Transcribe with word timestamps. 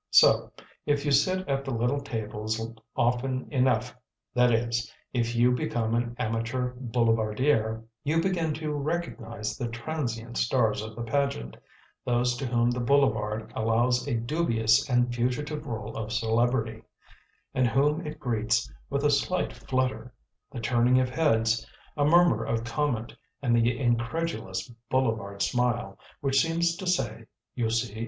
So, 0.09 0.49
if 0.87 1.05
you 1.05 1.11
sit 1.11 1.47
at 1.47 1.63
the 1.63 1.69
little 1.69 2.01
tables 2.01 2.59
often 2.95 3.47
enough 3.51 3.95
that 4.33 4.51
is, 4.51 4.91
if 5.13 5.35
you 5.35 5.51
become 5.51 5.93
an 5.93 6.15
amateur 6.17 6.73
boulevardier 6.75 7.83
you 8.03 8.19
begin 8.19 8.51
to 8.55 8.71
recognise 8.73 9.55
the 9.55 9.67
transient 9.67 10.37
stars 10.37 10.81
of 10.81 10.95
the 10.95 11.03
pageant, 11.03 11.55
those 12.03 12.35
to 12.37 12.47
whom 12.47 12.71
the 12.71 12.79
boulevard 12.79 13.53
allows 13.55 14.07
a 14.07 14.15
dubious 14.15 14.89
and 14.89 15.13
fugitive 15.13 15.67
role 15.67 15.95
of 15.95 16.11
celebrity, 16.11 16.81
and 17.53 17.67
whom 17.67 18.03
it 18.03 18.19
greets 18.19 18.73
with 18.89 19.03
a 19.03 19.11
slight 19.11 19.53
flutter: 19.53 20.11
the 20.51 20.59
turning 20.59 20.99
of 20.99 21.09
heads, 21.11 21.63
a 21.95 22.05
murmur 22.05 22.43
of 22.43 22.63
comment, 22.63 23.13
and 23.43 23.55
the 23.55 23.79
incredulous 23.79 24.67
boulevard 24.89 25.43
smile, 25.43 25.99
which 26.21 26.41
seems 26.41 26.75
to 26.75 26.87
say: 26.87 27.25
"You 27.53 27.69
see? 27.69 27.99